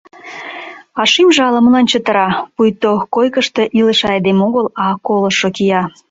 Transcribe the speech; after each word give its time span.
А 1.01 1.03
шӱмжӧ 1.11 1.41
ала-молан 1.47 1.85
чытыра, 1.91 2.27
пуйто 2.55 2.91
койкышто 3.15 3.63
илыше 3.79 4.05
айдеме 4.13 4.41
огыл, 4.47 4.65
а 4.83 4.85
колышо 5.05 5.47
кия. 5.55 5.81